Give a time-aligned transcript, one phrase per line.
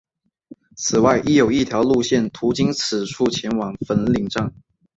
[0.75, 4.51] 此外亦有一条路线途经此处前往粉岭站。